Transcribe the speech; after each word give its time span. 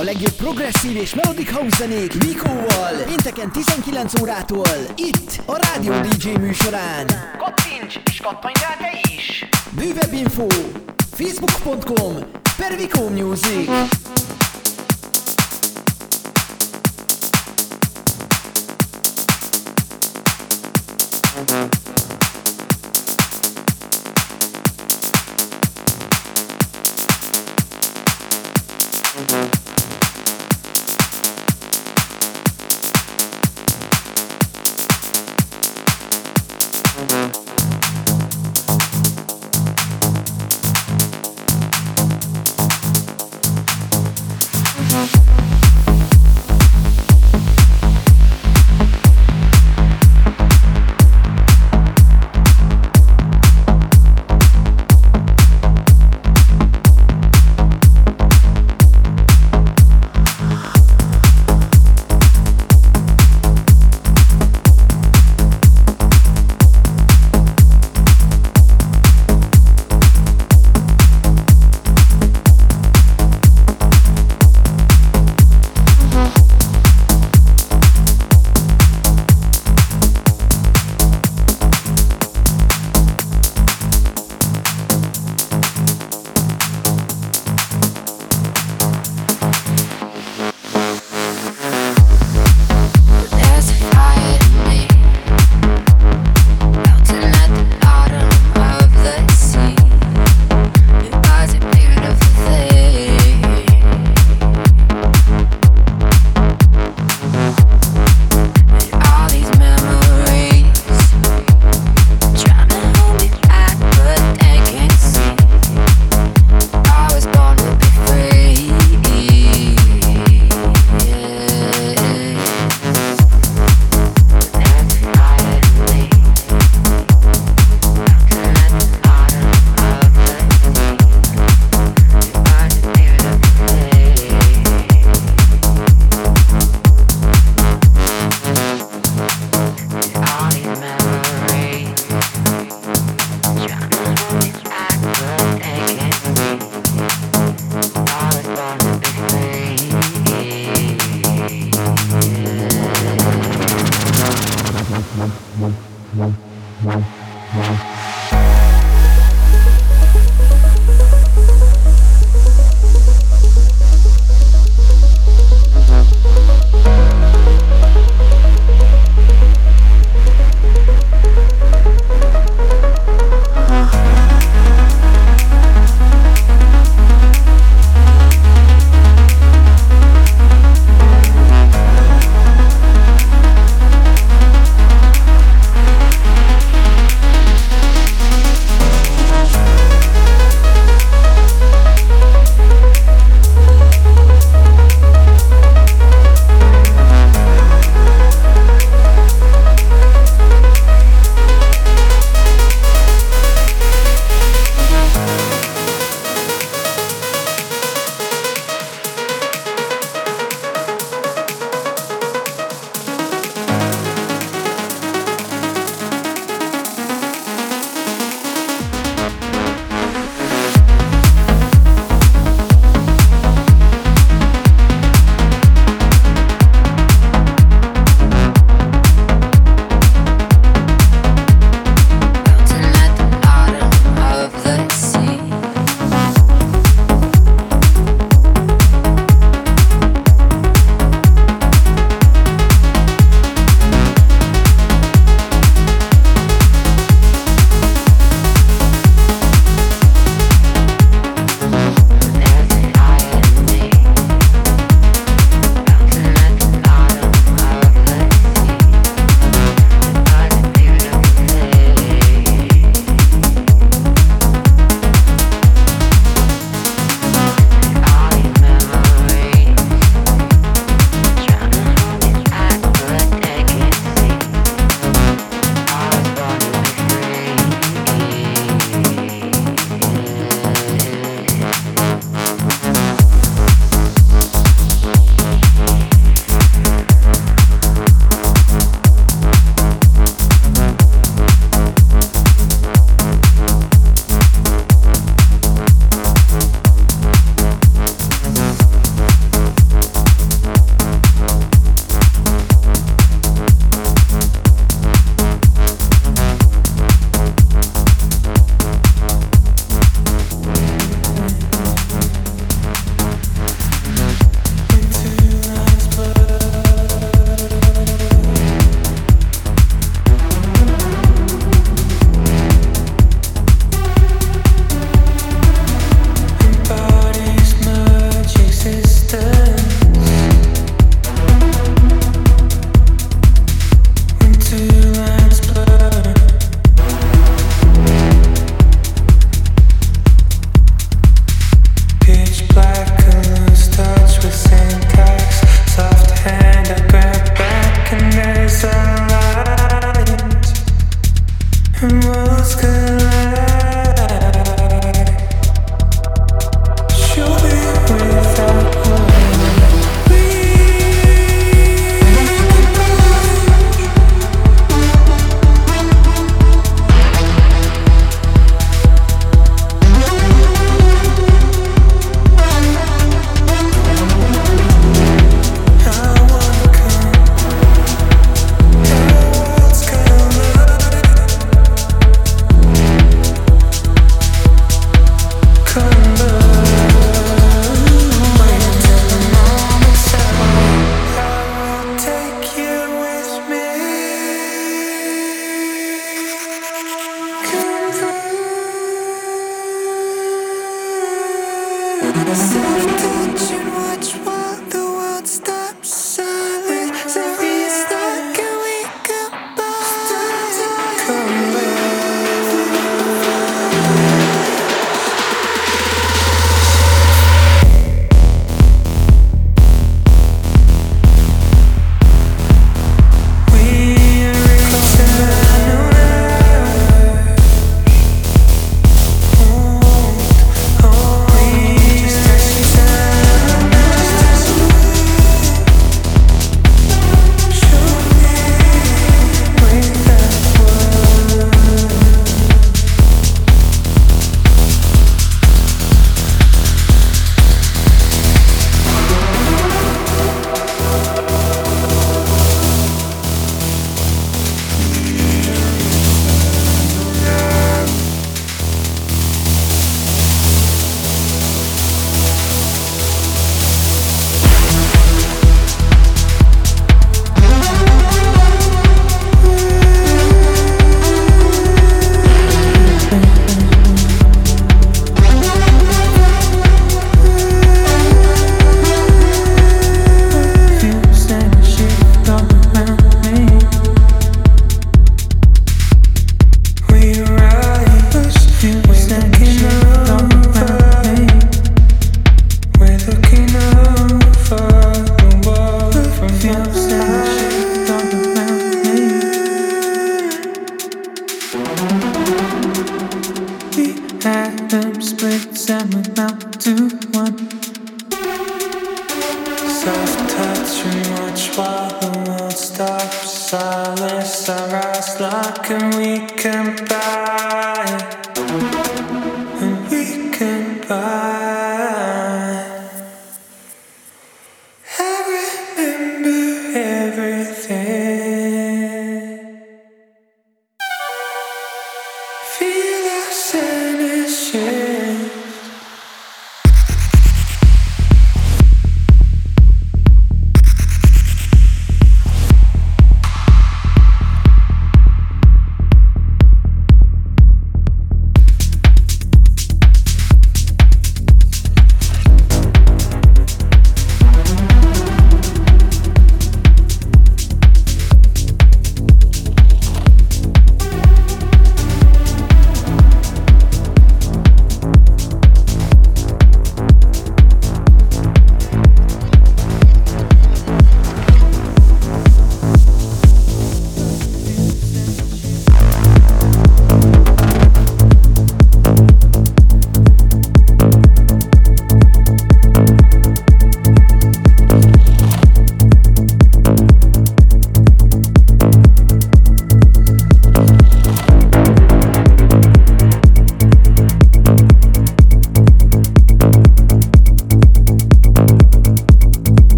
A 0.00 0.02
legjobb 0.02 0.32
progresszív 0.32 0.96
és 0.96 1.14
melodic 1.14 1.52
house 1.52 1.76
zenék 1.76 2.12
Vikóval, 2.12 2.94
pénteken 3.06 3.52
19 3.52 4.20
órától, 4.20 4.66
itt 4.96 5.40
a 5.46 5.56
Rádió 5.56 5.92
DJ 6.00 6.28
műsorán. 6.28 7.06
Kattints 7.38 8.00
és 8.10 8.20
kattanj 8.20 8.52
rá 8.60 8.76
te 8.76 9.00
is! 9.16 9.44
Bővebb 9.70 10.12
info 10.12 10.46
facebook.com 11.12 12.14
per 12.56 12.76
Music. 13.10 13.68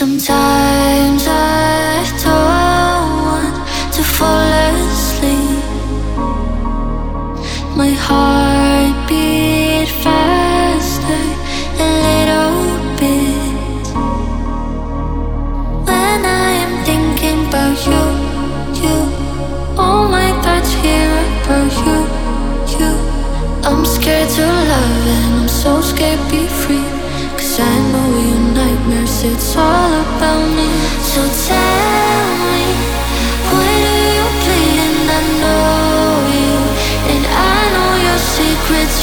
Sometimes. 0.00 0.69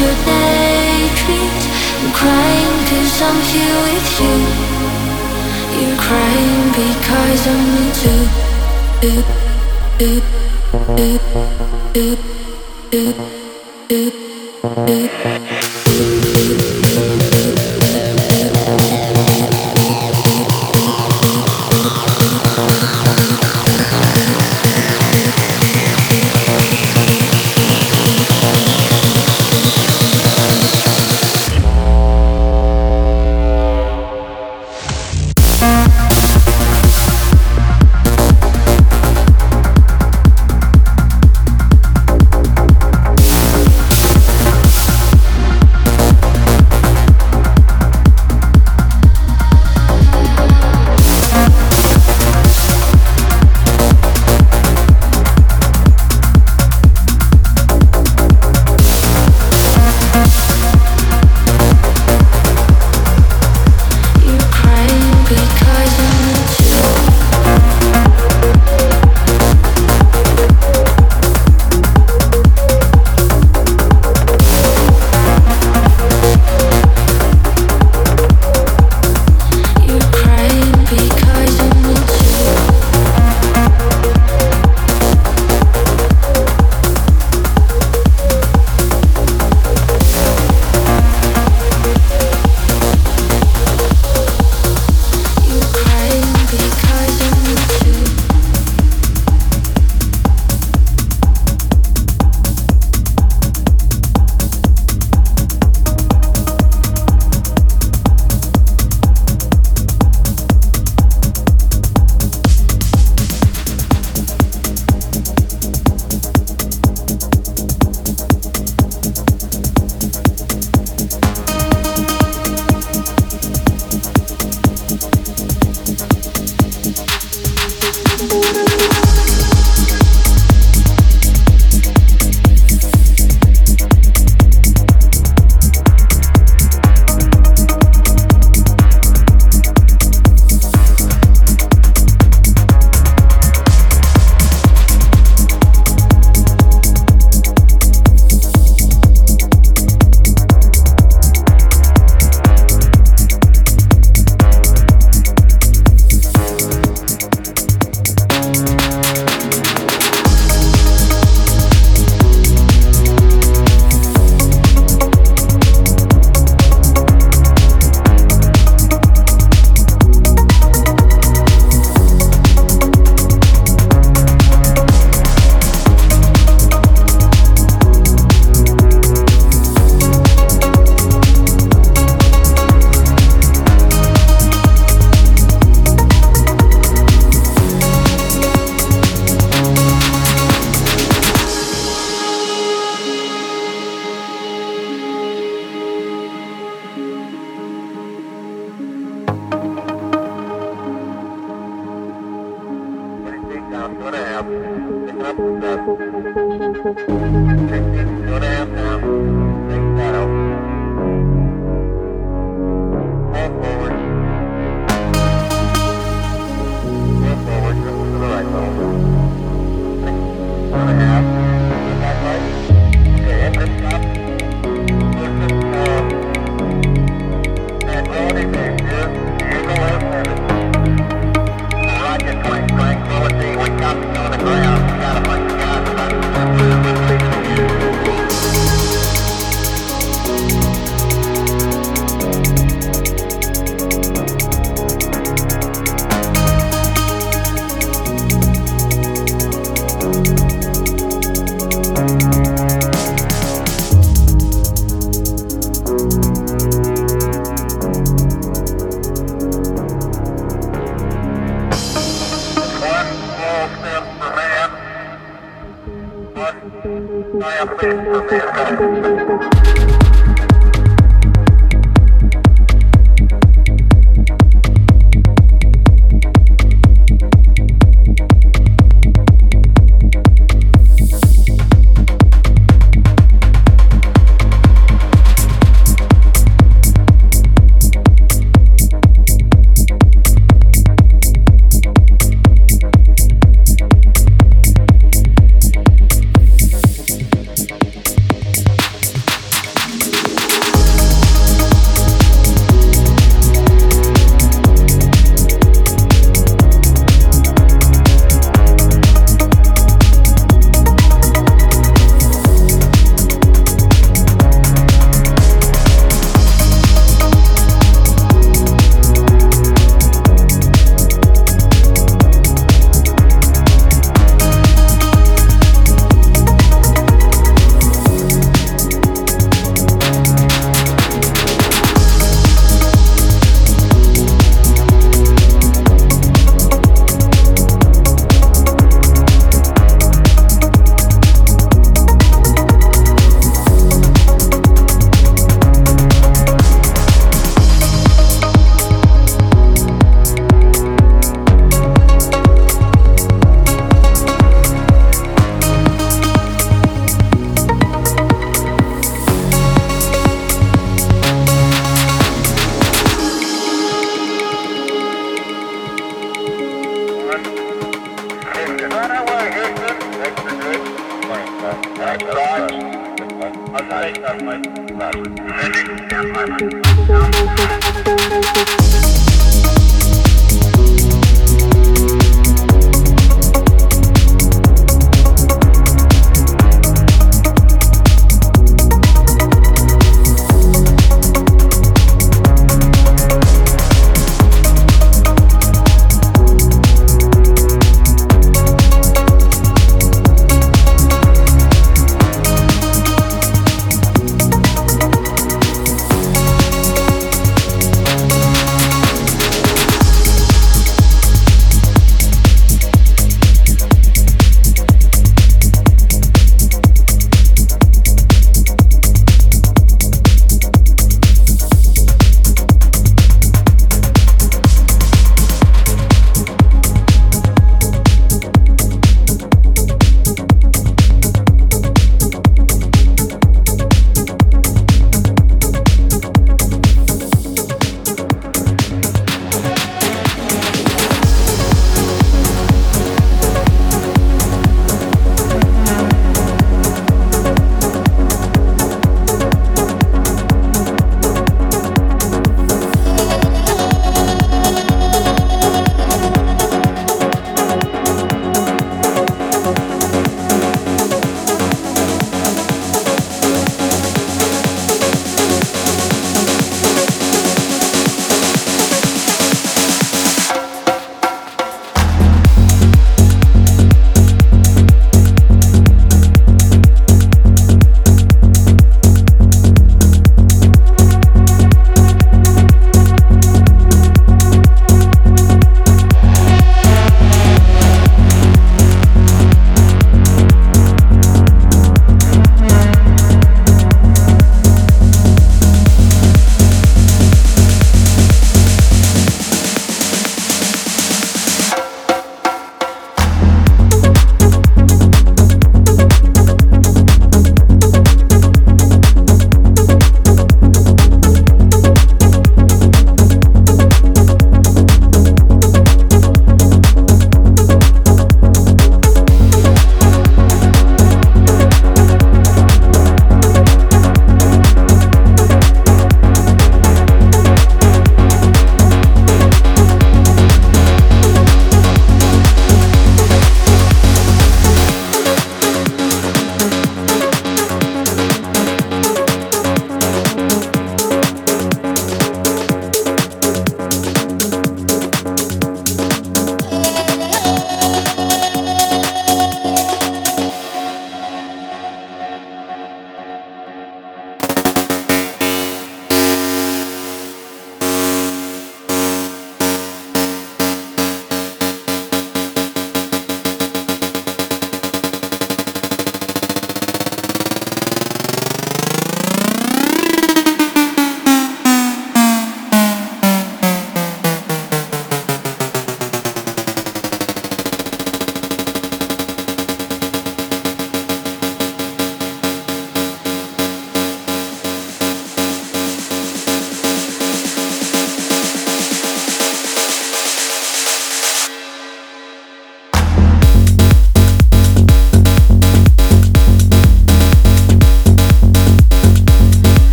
your 0.00 0.14
daydreams 0.26 1.64
I'm 2.02 2.10
crying 2.12 2.74
cause 2.90 3.22
I'm 3.22 3.38
here 3.52 3.78
with 3.86 4.10
you. 4.20 4.36
You're 5.78 5.98
crying 5.98 6.68
because 6.74 7.42
I'm 7.46 7.62
me 7.74 7.86
too. 8.02 8.44